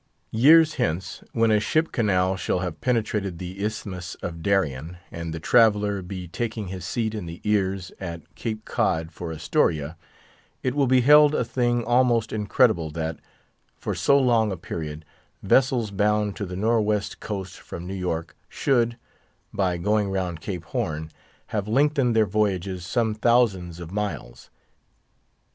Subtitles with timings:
[0.31, 5.39] Years hence, when a ship canal shall have penetrated the Isthmus of Darien, and the
[5.39, 9.97] traveller be taking his seat in the ears at Cape Cod for Astoria,
[10.63, 13.19] it will be held a thing almost incredible that,
[13.77, 15.05] for so long a period,
[15.43, 18.97] vessels bound to the Nor' west Coast from New York should,
[19.53, 21.11] by going round Cape Horn,
[21.53, 24.49] have lengthened their voyages some thousands of miles.